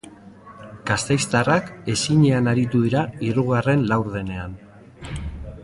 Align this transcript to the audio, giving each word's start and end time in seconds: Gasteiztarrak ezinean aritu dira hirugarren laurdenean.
Gasteiztarrak 0.91 1.67
ezinean 1.95 2.51
aritu 2.53 2.81
dira 2.87 3.03
hirugarren 3.27 3.85
laurdenean. 3.93 4.57